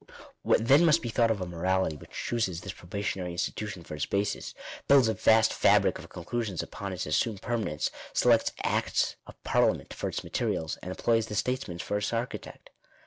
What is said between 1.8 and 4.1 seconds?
which chooses this probationary institution for its